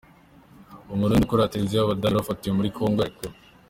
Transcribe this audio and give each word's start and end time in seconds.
Umurundi 0.93 1.23
ukorera 1.23 1.51
Televiziyo 1.51 1.77
y’ 1.79 1.83
Abadage 1.85 2.05
wari 2.07 2.17
wafatiwe 2.19 2.53
muri 2.57 2.73
Congo 2.77 2.99
yarekure. 3.01 3.35